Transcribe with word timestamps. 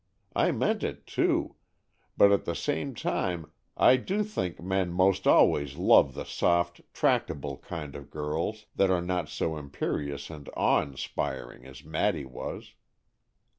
I 0.35 0.51
meant 0.51 0.81
it, 0.81 1.05
too, 1.05 1.57
but 2.17 2.31
at 2.31 2.45
the 2.45 2.55
same 2.55 2.95
time 2.95 3.51
I 3.77 3.97
do 3.97 4.23
think 4.23 4.59
men 4.59 4.91
'most 4.91 5.27
always 5.27 5.75
love 5.75 6.15
the 6.15 6.23
soft, 6.23 6.81
tractable 6.91 7.57
kind 7.57 7.95
of 7.95 8.09
girls, 8.09 8.65
that 8.75 8.89
are 8.89 9.03
not 9.03 9.29
so 9.29 9.57
imperious 9.57 10.31
and 10.31 10.49
awe 10.57 10.81
inspiring 10.81 11.67
as 11.67 11.83
Maddy 11.83 12.25
was." 12.25 12.73